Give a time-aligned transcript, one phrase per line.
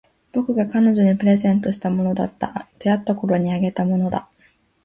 [0.31, 2.67] 僕が彼女にプレゼントしたものだった。
[2.79, 4.27] 出会ったころにあげたものだ。